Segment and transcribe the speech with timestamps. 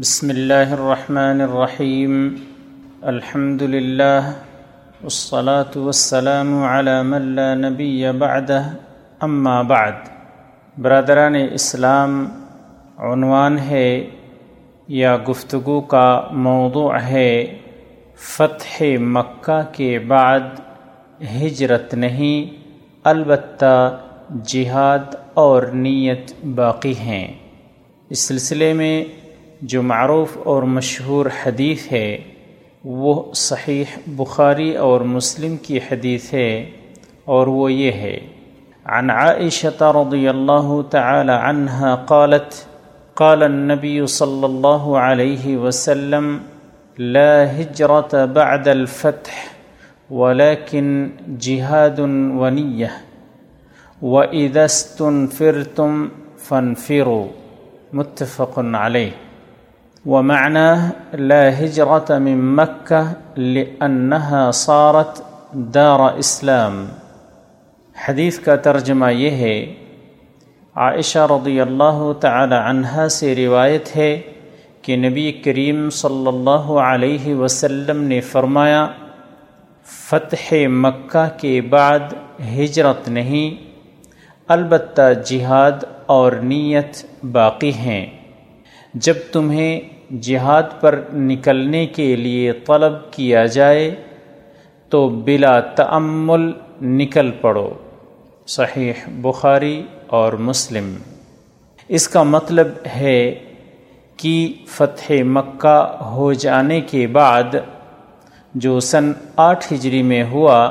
[0.00, 2.34] بسم اللہ الرحمن الرحیم۔
[3.02, 4.30] الحمد للہ۔
[5.02, 8.62] والصلاة والسلام على من لا نبی بعده۔
[9.20, 9.92] اما بعد۔
[10.78, 12.28] برادران اسلام،
[12.98, 14.10] عنوان ہے
[14.88, 17.58] یا گفتگو کا موضوع ہے
[18.18, 20.40] فتح مکہ کے بعد
[21.42, 22.62] ہجرت نہیں،
[23.04, 23.98] البتہ
[24.44, 27.34] جہاد اور نیت باقی ہیں۔
[28.10, 29.04] اس سلسلے میں
[29.62, 32.16] جو معروف اور مشہور حدیث ہے،
[32.84, 36.50] وہ صحیح بخاری اور مسلم کی حدیث ہے
[37.24, 38.18] اور وہ یہ ہے،
[38.86, 42.50] عن عائشة رضی اللہ تعالی عنها قالت،
[43.16, 46.38] قال النبي صلى الله عليه وسلم،
[46.98, 49.34] لا هجرة بعد الفتح
[50.10, 52.00] ولكن جهاد
[52.40, 52.90] ونية
[54.02, 57.26] وإذا استنفرتم فانفروا
[57.92, 59.25] متفق عليه
[60.06, 65.22] ومعناه لا هجرة من مكة لأنها صارت
[65.52, 66.86] دار اسلام
[68.08, 69.74] حدیث کا ترجمہ یہ ہے،
[70.74, 74.20] عائشہ رضی اللہ تعالی عنہ سے روایت ہے
[74.82, 78.86] کہ نبی کریم صلی اللہ علیہ وسلم نے فرمایا،
[79.84, 82.14] فتح مکہ کے بعد
[82.56, 83.64] ہجرت نہیں،
[84.48, 88.06] البتہ جہاد اور نیت باقی ہیں۔
[88.94, 93.94] جب تمہیں جہاد پر نکلنے کے لیے طلب کیا جائے
[94.88, 97.74] تو بلا تعمل نکل پڑو۔
[98.46, 100.94] صحیح بخاری اور مسلم۔
[101.88, 103.34] اس کا مطلب ہے
[104.16, 107.56] کہ فتح مکہ ہو جانے کے بعد
[108.54, 110.70] جو سن آٹھ ہجری میں ہوا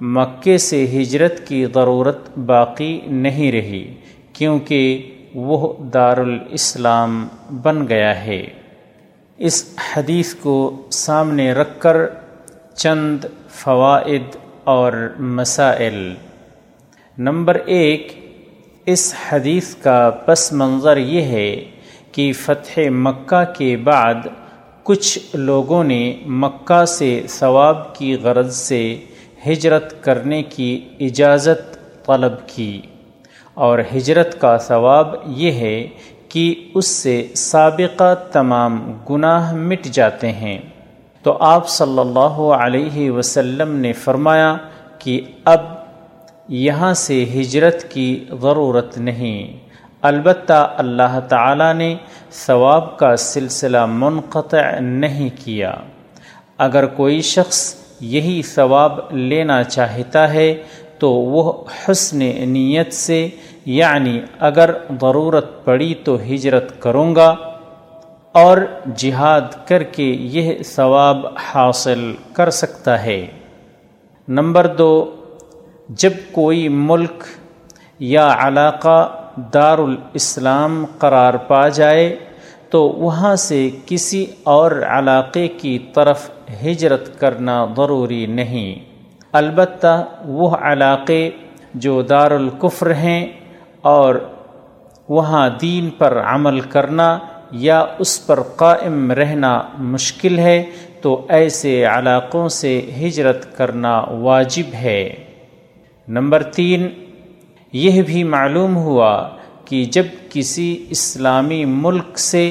[0.00, 3.94] مکے سے ہجرت کی ضرورت باقی نہیں رہی،
[4.32, 7.28] کیونکہ وہ دارالاسلام
[7.62, 8.46] بن گیا ہے۔
[9.38, 11.96] اس حدیث کو سامنے رکھ کر
[12.74, 16.14] چند فوائد اور مسائل۔
[17.18, 18.30] نمبر ایک،
[18.86, 21.64] اس حدیث کا پس منظر یہ ہے
[22.12, 24.14] کہ فتح مکہ کے بعد
[24.82, 29.00] کچھ لوگوں نے مکہ سے ثواب کی غرض سے
[29.46, 32.82] ہجرت کرنے کی اجازت طلب کی۔
[33.56, 35.88] اور ہجرت کا ثواب یہ ہے
[36.28, 40.58] کہ اس سے سابقہ تمام گناہ مٹ جاتے ہیں۔
[41.22, 44.56] تو آپ صلی اللہ علیہ وسلم نے فرمایا
[44.98, 45.60] کہ اب
[46.48, 49.56] یہاں سے ہجرت کی ضرورت نہیں۔
[50.02, 51.94] البتہ اللہ تعالی نے
[52.32, 55.74] ثواب کا سلسلہ منقطع نہیں کیا۔
[56.58, 60.54] اگر کوئی شخص یہی ثواب لینا چاہتا ہے
[60.98, 62.18] تو وہ حسن
[62.48, 63.28] نیت سے
[63.64, 64.70] یعنی اگر
[65.00, 67.34] ضرورت پڑی تو ہجرت کروں گا
[68.32, 68.58] اور
[68.96, 73.26] جہاد کر کے یہ ثواب حاصل کر سکتا ہے۔
[74.28, 75.16] نمبر دو،
[75.88, 77.24] جب کوئی ملک
[77.98, 82.16] یا علاقہ دارالاسلام قرار پا جائے
[82.70, 86.30] تو وہاں سے کسی اور علاقے کی طرف
[86.64, 88.85] ہجرت کرنا ضروری نہیں۔
[89.36, 91.30] البتہ وہ علاقے
[91.74, 93.26] جو دار الکفر ہیں
[93.82, 94.14] اور
[95.08, 97.18] وہاں دین پر عمل کرنا
[97.50, 100.62] یا اس پر قائم رہنا مشکل ہے،
[101.00, 105.02] تو ایسے علاقوں سے ہجرت کرنا واجب ہے۔
[106.08, 106.88] نمبر تین،
[107.72, 109.12] یہ بھی معلوم ہوا
[109.64, 112.44] کہ جب کسی اسلامی ملک سے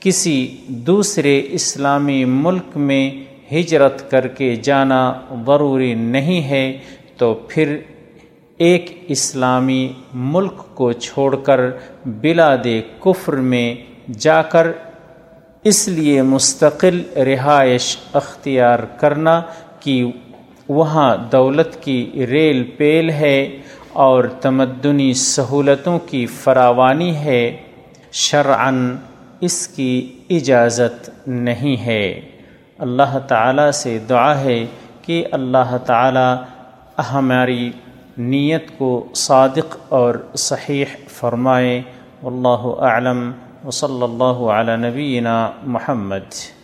[0.00, 3.10] کسی دوسرے اسلامی ملک میں
[3.52, 5.12] ہجرت کر کے جانا
[5.46, 6.78] ضروری نہیں ہے،
[7.16, 7.76] تو پھر
[8.58, 11.60] ایک اسلامی ملک کو چھوڑ کر
[12.06, 12.66] بلاد
[13.00, 13.74] کفر میں
[14.18, 14.66] جا کر
[15.64, 19.42] اس لیے مستقل رہائش اختیار کرنا
[19.80, 20.04] کہ
[20.68, 23.58] وہاں دولت کی ریل پیل ہے
[23.92, 27.56] اور تمدنی سہولتوں کی فراوانی ہے
[28.12, 28.96] شرعن
[29.40, 32.20] اس کی اجازت نہیں ہے۔
[32.78, 34.66] اللہ تعالیٰ سے دعا ہے
[35.02, 36.36] کہ اللہ تعالیٰ
[37.12, 37.72] ہماری
[38.18, 41.82] نیت کو صادق اور صحیح فرمائے۔
[42.22, 43.32] واللہ اعلم۔
[43.64, 46.61] وصلی اللہ علی نبینا محمد۔